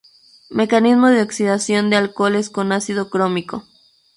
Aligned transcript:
Mecanismo 0.49 1.09
de 1.11 1.21
oxidación 1.21 1.91
de 1.91 1.95
alcoholes 1.95 2.49
con 2.49 2.71
ácido 2.71 3.11
crómico. 3.11 3.65